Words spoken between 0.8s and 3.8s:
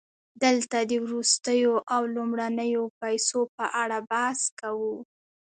د وروستیو او لومړنیو پیسو په